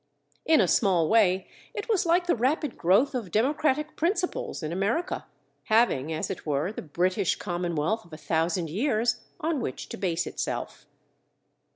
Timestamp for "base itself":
9.97-10.87